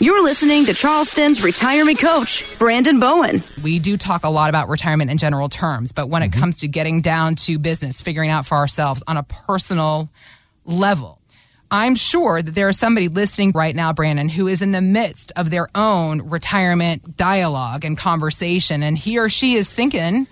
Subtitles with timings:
[0.00, 3.42] You're listening to Charleston's retirement coach, Brandon Bowen.
[3.64, 6.38] We do talk a lot about retirement in general terms, but when it mm-hmm.
[6.38, 10.08] comes to getting down to business, figuring out for ourselves on a personal
[10.64, 11.20] level,
[11.68, 15.32] I'm sure that there is somebody listening right now, Brandon, who is in the midst
[15.34, 20.28] of their own retirement dialogue and conversation, and he or she is thinking,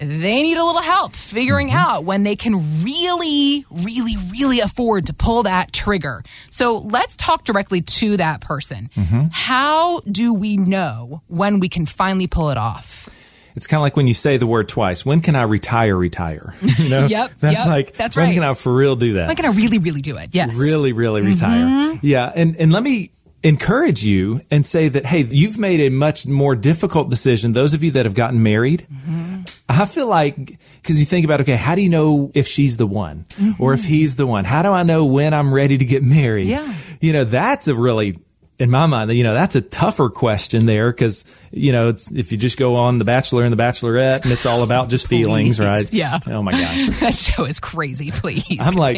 [0.00, 1.76] they need a little help figuring Mm-hmm.
[1.76, 6.22] out when they can really, really, really afford to pull that trigger.
[6.50, 8.90] So let's talk directly to that person.
[8.96, 9.26] Mm-hmm.
[9.30, 13.08] How do we know when we can finally pull it off?
[13.56, 15.04] It's kind of like when you say the word twice.
[15.04, 15.96] When can I retire?
[15.96, 16.54] Retire.
[16.78, 18.26] You know, Yep, That's yep, like that's right.
[18.26, 19.26] When can I for real do that?
[19.26, 20.30] When can I really, really do it?
[20.32, 20.56] Yes.
[20.58, 21.66] really, really retire.
[21.66, 21.98] Mm-hmm.
[22.06, 22.32] Yeah.
[22.34, 23.10] And, and let me
[23.42, 27.52] encourage you and say that, hey, you've made a much more difficult decision.
[27.54, 29.29] Those of you that have gotten married, Mm-hmm.
[29.70, 32.86] I feel like, cause you think about, okay, how do you know if she's the
[32.86, 33.26] one
[33.58, 33.88] or if mm-hmm.
[33.88, 34.44] he's the one?
[34.44, 36.46] How do I know when I'm ready to get married?
[36.46, 36.72] Yeah.
[37.00, 38.18] You know, that's a really,
[38.58, 42.32] in my mind, you know, that's a tougher question there because, you know, it's, if
[42.32, 45.58] you just go on The Bachelor and The Bachelorette and it's all about just feelings,
[45.58, 45.90] right?
[45.92, 46.18] Yeah.
[46.26, 46.86] Oh my gosh.
[47.00, 48.10] that show is crazy.
[48.10, 48.96] Please I'm like,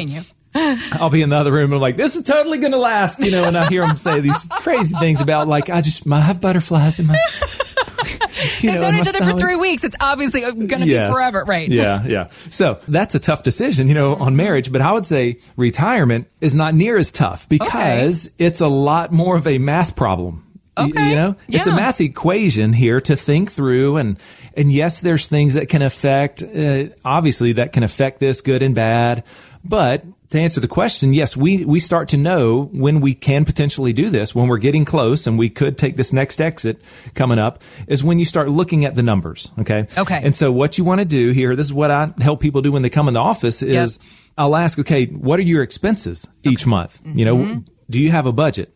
[0.54, 3.20] I'll be in the other room and I'm like, this is totally going to last,
[3.20, 6.20] you know, and I hear them say these crazy things about like, I just, I
[6.20, 7.18] have butterflies in my,
[8.62, 9.84] They've known each other for three weeks.
[9.84, 11.08] It's obviously going to Yes.
[11.10, 11.68] be forever, right?
[11.68, 12.28] Yeah, yeah.
[12.50, 16.54] So that's a tough decision, you know, on marriage, but I would say retirement is
[16.54, 20.46] not near as tough because it's a lot more of a math problem.
[20.76, 21.10] Okay.
[21.10, 24.18] You know, it's a math equation here to think through and,
[24.56, 28.74] and yes, there's things that can affect, uh, obviously that can affect this good and
[28.74, 29.24] bad,
[29.64, 30.02] but
[30.32, 34.10] to answer the question, yes, we, we start to know when we can potentially do
[34.10, 36.80] this, when we're getting close and we could take this next exit
[37.14, 39.50] coming up is when you start looking at the numbers.
[39.60, 39.86] Okay.
[39.96, 40.20] Okay.
[40.22, 42.72] And so what you want to do here, this is what I help people do
[42.72, 43.98] when they come in the office is
[44.36, 47.00] I'll ask, okay, what are your expenses each month?
[47.04, 47.58] You know, mm-hmm.
[47.88, 48.74] do you have a budget?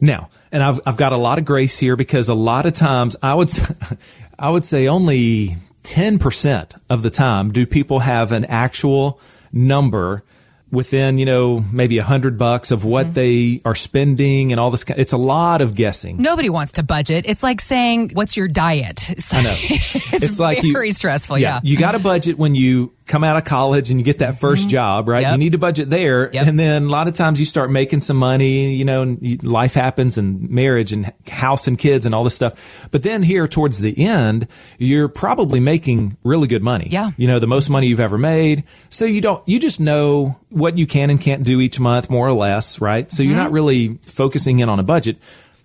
[0.00, 3.16] Now, and I've, I've got a lot of grace here because a lot of times
[3.22, 3.50] I would,
[4.38, 9.20] I would say only 10% of the time do people have an actual
[9.52, 10.24] number
[10.70, 13.14] within, you know, maybe a hundred bucks of what mm-hmm.
[13.14, 14.84] they are spending and all this.
[14.84, 16.20] kind It's a lot of guessing.
[16.20, 17.24] Nobody wants to budget.
[17.28, 19.54] It's like saying, "What's your diet?" It's, I know.
[19.60, 21.38] it's, like you- very stressful.
[21.38, 21.60] Yeah.
[21.62, 24.66] You got a budget when you come out of college and you get that 1st
[24.68, 25.22] job, right?
[25.22, 25.30] Mm-hmm.
[25.30, 25.32] Yep.
[25.32, 26.28] You need to budget there.
[26.32, 26.46] Yep.
[26.46, 29.74] And then a lot of times you start making some money, you know, and life
[29.74, 32.88] happens and marriage and house and kids and all this stuff.
[32.90, 36.88] But then here towards the end, you're probably making really good money.
[36.90, 37.12] Yeah.
[37.16, 38.64] You know, the most money you've ever made.
[38.88, 42.26] So you don't, you just know what you can and can't do each month, more
[42.26, 43.08] or less, right?
[43.10, 43.30] So Mm-hmm.
[43.30, 45.16] you're not really focusing in on a budget.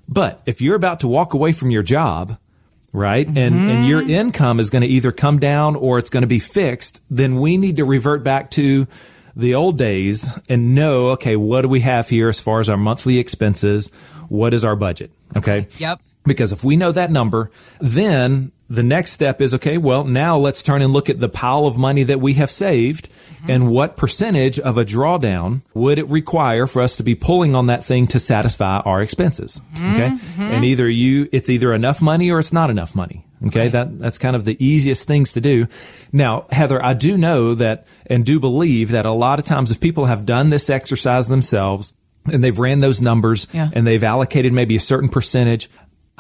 [0.08, 2.38] But if you're about to walk away from your job,
[2.94, 3.26] right?
[3.28, 4.10] And and your mm-hmm.
[4.10, 7.58] income is going to either come down or it's going to be fixed, then we
[7.58, 8.88] need to revert back to
[9.36, 12.78] the old days and know, okay, what do we have here as far as our
[12.78, 13.90] monthly expenses?
[14.30, 15.12] What is our budget?
[15.36, 15.68] Okay.
[15.78, 16.02] Yep.
[16.24, 17.50] Because if we know that number,
[17.80, 21.66] then the next step is okay, well, now let's turn and look at the pile
[21.66, 23.10] of money that we have saved
[23.48, 27.66] and what percentage of a drawdown would it require for us to be pulling on
[27.66, 29.60] that thing to satisfy our expenses.
[29.74, 30.10] Okay.
[30.12, 30.42] Mm-hmm.
[30.42, 33.26] And either you, it's either enough money or it's not enough money.
[33.48, 33.70] Okay.
[33.70, 35.68] That, that's kind of the easiest things to do.
[36.14, 39.82] Now, Heather, I do know that and do believe that a lot of times if
[39.82, 41.96] people have done this exercise themselves,
[42.32, 43.72] and they've ran those numbers Yeah.
[43.74, 45.70] and they've allocated maybe a certain percentage.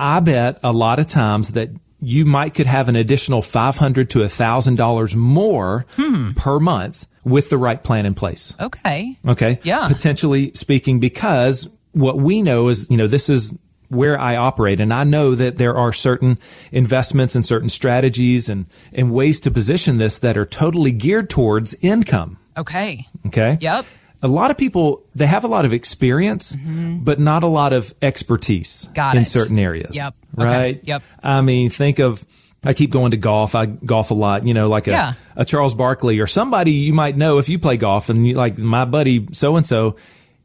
[0.01, 1.69] I bet a lot of times that
[2.01, 6.31] you might could have an additional 500 to $1,000 more Hmm.
[6.31, 8.55] per month with the right plan in place.
[8.59, 9.15] Okay.
[9.27, 9.59] Okay.
[9.63, 9.87] Yeah.
[9.87, 13.55] Potentially speaking, because what we know is, you know, this is
[13.89, 16.39] where I operate and I know that there are certain
[16.71, 21.75] investments and certain strategies and, and ways to position this that are totally geared towards
[21.81, 22.37] income.
[22.57, 23.07] Okay.
[23.27, 23.57] Okay.
[23.61, 23.85] Yep.
[24.23, 26.55] A lot of people, they have a lot of experience,
[27.03, 28.93] but not a lot of expertise Mm-hmm.
[28.93, 29.25] Got in it.
[29.25, 29.95] certain areas.
[29.95, 30.13] Yep.
[30.37, 30.45] Okay.
[30.45, 30.79] Right.
[30.83, 31.01] Yep.
[31.23, 32.23] I mean, think of,
[32.63, 33.55] I keep going to golf.
[33.55, 35.13] I golf a lot, you know, like a, Yeah.
[35.35, 38.57] a Charles Barkley or somebody you might know if you play golf and you like
[38.57, 39.95] my buddy so and so,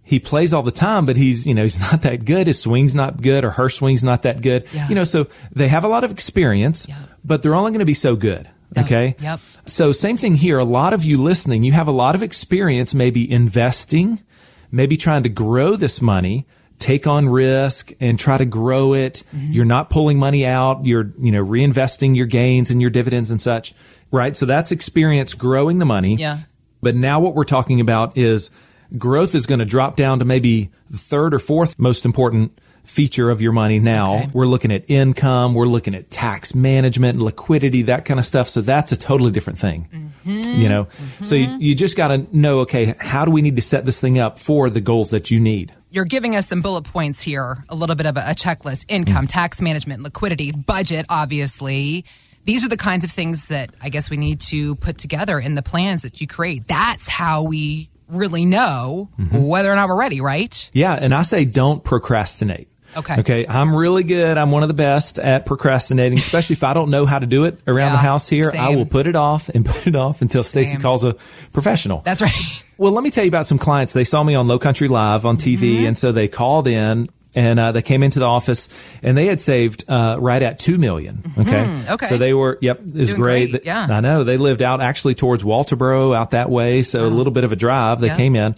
[0.03, 2.47] he plays all the time, but he's, you know, he's not that good.
[2.47, 4.65] His swing's not good or her swing's not that good.
[4.73, 4.89] Yeah.
[4.89, 6.97] You know, so they have a lot of experience, Yeah.
[7.25, 8.49] but they're only going to be so good.
[8.77, 9.15] Okay.
[9.21, 9.41] Yep.
[9.67, 10.59] So same thing here.
[10.59, 14.23] A lot of you listening, you have a lot of experience, maybe investing,
[14.71, 16.47] maybe trying to grow this money,
[16.79, 19.23] take on risk and try to grow it.
[19.35, 19.53] Mm-hmm.
[19.53, 20.85] You're not pulling money out.
[20.85, 23.75] You're, you know, reinvesting your gains and your dividends and such.
[24.11, 24.37] Right.
[24.37, 26.17] So that's experience growing the money.
[26.17, 26.41] Yeah.
[26.83, 28.51] But now what we're talking about is
[28.97, 33.31] growth is going to drop down to maybe the third or fourth most important feature
[33.31, 34.17] of your money now.
[34.17, 34.31] Okay.
[34.33, 38.49] We're looking at income, we're looking at tax management, liquidity, that kind of stuff.
[38.49, 39.89] So that's a totally different thing.
[40.25, 40.61] Mm-hmm.
[40.61, 40.89] You know,
[41.25, 41.61] so you, mm-hmm.
[41.61, 44.39] you just got to know, okay, how do we need to set this thing up
[44.39, 45.73] for the goals that you need?
[45.97, 49.27] you're giving us some bullet points here, a little bit of a, a checklist income,
[49.27, 49.31] mm.
[49.31, 52.05] tax management, liquidity, budget, obviously.
[52.45, 55.55] These are the kinds of things that I guess we need to put together in
[55.55, 56.69] the plans that you create.
[56.69, 59.43] That's how we really know mm-hmm.
[59.43, 60.71] whether or not we're ready, right?
[60.73, 62.69] Yeah, and I say don't procrastinate.
[62.97, 63.21] Okay.
[63.21, 63.47] Okay.
[63.47, 64.37] I'm really good.
[64.39, 67.45] I'm one of the best at procrastinating, especially if I don't know how to do
[67.45, 68.53] it around Yeah, the house here.
[68.57, 71.15] I will put it off and put it off until Stacy calls a
[71.53, 72.01] professional.
[72.01, 72.33] That's right.
[72.79, 73.93] Well, let me tell you about some clients.
[73.95, 75.87] They saw me on Lowcountry Live on TV, Mm-hmm.
[75.87, 78.69] and so they called in and uh, they came into the office
[79.03, 81.23] and they had saved uh, right at two million.
[81.39, 81.93] Okay, Mm-hmm.
[81.95, 82.07] okay.
[82.07, 82.59] So they were.
[82.63, 83.51] Yep, it was great.
[83.51, 83.87] great, yeah.
[83.91, 86.83] I know they lived out actually towards Walterboro, out that way.
[86.83, 88.01] So a little bit of a drive.
[88.01, 88.17] They Yeah.
[88.17, 88.57] came in,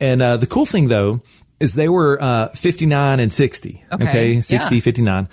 [0.00, 1.20] and uh, the cool thing though
[1.60, 3.84] is they were uh, 59 and 60.
[3.92, 4.40] Okay.
[4.40, 4.80] 60, Yeah.
[4.80, 5.28] 59.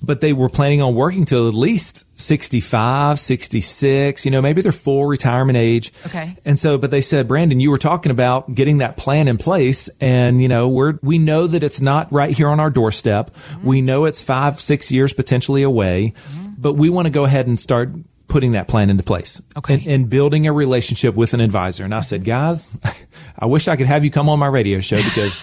[0.00, 4.70] But they were planning on working till at least 65, 66, you know, maybe they're
[4.70, 5.92] full retirement age.
[6.06, 6.36] Okay.
[6.44, 9.88] And so, but they said, Brandon, you were talking about getting that plan in place.
[10.00, 13.32] And, you know, we're, we know that it's not right here on our doorstep.
[13.64, 16.12] We know it's five, six years potentially away,
[16.56, 17.90] but we want to go ahead and start
[18.28, 19.74] putting that plan into place Okay.
[19.74, 21.84] and, and building a relationship with an advisor.
[21.84, 22.76] And I said, guys,
[23.38, 25.40] I wish I could have you come on my radio show because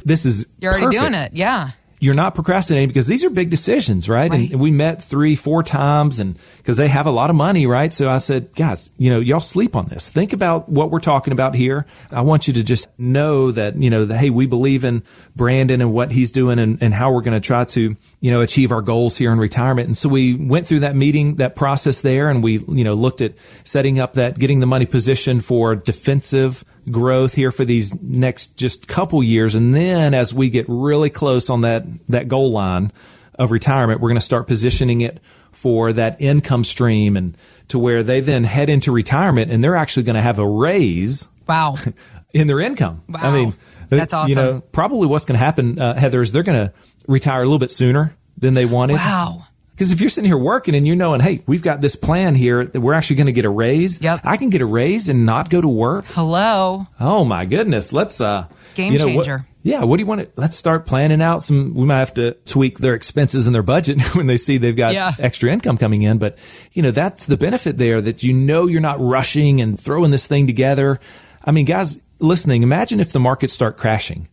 [0.04, 1.32] this is You're already perfect doing it.
[1.34, 1.70] Yeah.
[2.00, 4.30] You're not procrastinating because these are big decisions, right?
[4.30, 4.50] Right.
[4.50, 7.92] And we met three, four times and because they have a lot of money, right?
[7.92, 10.08] So I said, guys, you know, y'all sleep on this.
[10.08, 11.86] Think about what we're talking about here.
[12.10, 15.02] I want you to just know that, you know, that, hey, we believe in
[15.34, 18.40] Brandon and what he's doing and, and how we're going to try to, you know,
[18.40, 19.86] achieve our goals here in retirement.
[19.86, 23.20] And so we went through that meeting, that process there, and we, you know, looked
[23.20, 23.34] at
[23.64, 28.88] setting up that, getting the money positioned for defensive growth here for these next just
[28.88, 29.54] couple years.
[29.54, 32.92] And then as we get really close on that, that goal line
[33.38, 35.20] of retirement, we're going to start positioning it
[35.52, 37.36] for that income stream and
[37.68, 41.26] to where they then head into retirement and they're actually going to have a raise
[41.48, 41.76] Wow.
[42.34, 43.02] in their income.
[43.08, 43.20] Wow.
[43.22, 43.54] I mean,
[43.88, 44.28] That's awesome.
[44.28, 46.72] You know, probably what's going to happen, uh, Heather, is they're going to
[47.06, 48.94] retire a little bit sooner than they wanted.
[48.94, 49.46] Wow.
[49.78, 52.64] Because if you're sitting here working and you're knowing, hey, we've got this plan here
[52.66, 54.02] that we're actually going to get a raise.
[54.02, 54.22] Yep.
[54.24, 56.04] I can get a raise and not go to work.
[56.06, 56.88] Hello.
[56.98, 57.92] Oh my goodness.
[57.92, 59.46] Let's, uh, Game you know, what- changer.
[59.62, 59.84] yeah.
[59.84, 62.78] What do you want to, let's start planning out some, we might have to tweak
[62.78, 65.14] their expenses and their budget when they see they've got Yeah.
[65.16, 66.18] extra income coming in.
[66.18, 66.38] But,
[66.72, 70.26] you know, that's the benefit there that you know you're not rushing and throwing this
[70.26, 70.98] thing together.
[71.44, 74.26] I mean, guys listening, imagine if the markets start crashing.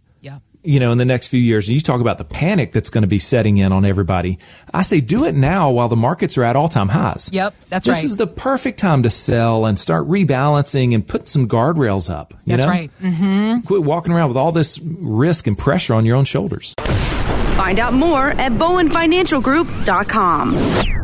[0.66, 1.68] You know, in the next few years.
[1.68, 4.40] And you talk about the panic that's going to be setting in on everybody.
[4.74, 7.30] I say do it now while the markets are at all time highs.
[7.32, 8.04] Yep, that's this right.
[8.04, 12.34] is the perfect time to sell and start rebalancing and put some guardrails up.
[12.46, 12.72] You That's know?
[12.72, 12.92] right.
[13.02, 13.62] Mm-hmm.
[13.62, 16.74] Quit walking around with all this risk and pressure on your own shoulders.
[16.78, 20.95] Find out more at bowenfinancialgroup.com.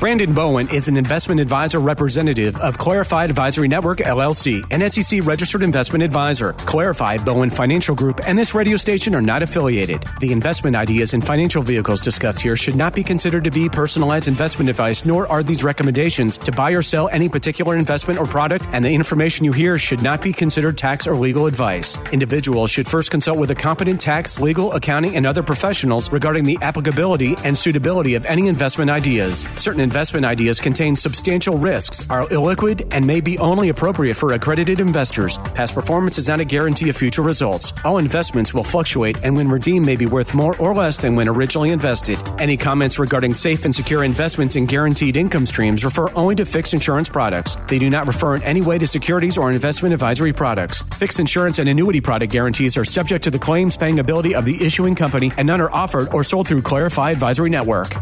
[0.00, 5.62] Brandon Bowen is an investment advisor representative of Clarified Advisory Network LLC, an SEC registered
[5.62, 6.54] investment advisor.
[6.54, 10.02] Clarified Bowen Financial Group and this radio station are not affiliated.
[10.20, 14.26] The investment ideas and financial vehicles discussed here should not be considered to be personalized
[14.26, 18.66] investment advice, nor are these recommendations to buy or sell any particular investment or product,
[18.72, 21.98] and the information you hear should not be considered tax or legal advice.
[22.10, 26.56] Individuals should first consult with a competent tax, legal, accounting, and other professionals regarding the
[26.62, 29.44] applicability and suitability of any investment ideas.
[29.58, 34.78] Certain investment ideas contain substantial risks, are illiquid, and may be only appropriate for accredited
[34.78, 35.36] investors.
[35.56, 37.72] Past performance is not a guarantee of future results.
[37.84, 41.28] All investments will fluctuate and when redeemed may be worth more or less than when
[41.28, 42.16] originally invested.
[42.38, 46.72] Any comments regarding safe and secure investments in guaranteed income streams refer only to fixed
[46.72, 47.56] insurance products.
[47.66, 50.82] They do not refer in any way to securities or investment advisory products.
[51.00, 54.64] Fixed insurance and annuity product guarantees are subject to the claims paying ability of the
[54.64, 57.92] issuing company and none are offered or sold through Clarify Advisory Network.